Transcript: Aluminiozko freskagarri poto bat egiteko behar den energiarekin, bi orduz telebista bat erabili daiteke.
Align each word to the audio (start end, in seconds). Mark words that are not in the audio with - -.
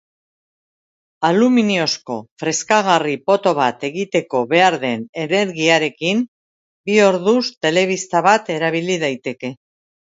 Aluminiozko 1.27 2.15
freskagarri 2.43 3.13
poto 3.29 3.55
bat 3.61 3.87
egiteko 3.91 4.43
behar 4.55 4.79
den 4.87 5.07
energiarekin, 5.27 6.25
bi 6.91 6.99
orduz 7.13 7.41
telebista 7.69 8.29
bat 8.33 8.53
erabili 8.59 9.01
daiteke. 9.09 9.57